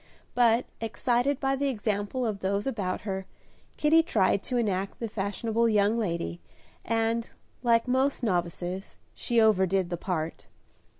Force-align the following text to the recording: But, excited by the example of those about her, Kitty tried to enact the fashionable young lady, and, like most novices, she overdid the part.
But, 0.33 0.65
excited 0.79 1.39
by 1.39 1.55
the 1.55 1.67
example 1.67 2.25
of 2.25 2.39
those 2.39 2.65
about 2.65 3.01
her, 3.01 3.27
Kitty 3.77 4.01
tried 4.01 4.41
to 4.45 4.57
enact 4.57 4.99
the 4.99 5.07
fashionable 5.07 5.69
young 5.69 5.95
lady, 5.95 6.41
and, 6.83 7.29
like 7.61 7.87
most 7.87 8.23
novices, 8.23 8.97
she 9.13 9.39
overdid 9.39 9.91
the 9.91 9.97
part. 9.97 10.47